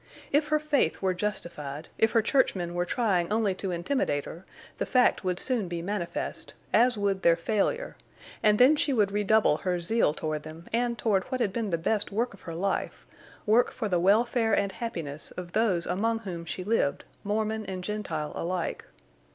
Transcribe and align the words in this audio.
If 0.31 0.47
her 0.47 0.57
faith 0.57 0.99
were 1.03 1.13
justified, 1.13 1.87
if 1.99 2.13
her 2.13 2.23
churchmen 2.23 2.73
were 2.73 2.85
trying 2.87 3.31
only 3.31 3.53
to 3.53 3.69
intimidate 3.69 4.25
her, 4.25 4.45
the 4.79 4.87
fact 4.87 5.23
would 5.23 5.39
soon 5.39 5.67
be 5.67 5.83
manifest, 5.83 6.55
as 6.73 6.97
would 6.97 7.21
their 7.21 7.35
failure, 7.35 7.95
and 8.41 8.57
then 8.57 8.75
she 8.75 8.93
would 8.93 9.11
redouble 9.11 9.57
her 9.57 9.79
zeal 9.79 10.15
toward 10.15 10.41
them 10.41 10.67
and 10.73 10.97
toward 10.97 11.25
what 11.25 11.39
had 11.39 11.53
been 11.53 11.69
the 11.69 11.77
best 11.77 12.11
work 12.11 12.33
of 12.33 12.41
her 12.41 12.55
life—work 12.55 13.71
for 13.71 13.87
the 13.87 13.99
welfare 13.99 14.55
and 14.55 14.71
happiness 14.71 15.29
of 15.37 15.51
those 15.51 15.85
among 15.85 16.17
whom 16.21 16.45
she 16.45 16.63
lived, 16.63 17.05
Mormon 17.23 17.63
and 17.67 17.83
Gentile 17.83 18.31
alike. 18.33 18.85